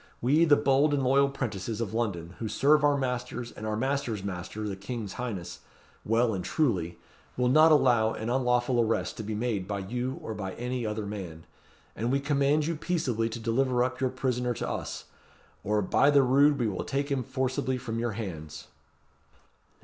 [0.19, 4.23] We, the bold and loyal 'prentices of London, who serve our masters and our masters'
[4.23, 5.59] master, the king's highness,
[6.03, 6.97] well and truly,
[7.37, 11.05] will not allow an unlawful arrest to be made by you or by any other
[11.05, 11.43] man.
[11.95, 15.05] And we command you peaceably to deliver up your prisoner to us;
[15.63, 16.57] or, by the rood!
[16.57, 18.69] we will take him forcibly from your hands!"